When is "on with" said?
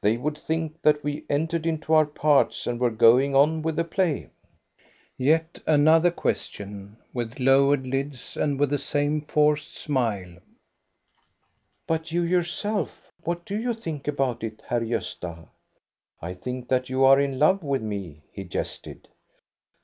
3.34-3.74